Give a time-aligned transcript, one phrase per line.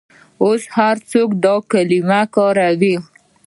[0.43, 2.95] اوس هر څوک دا کلمه کاروي.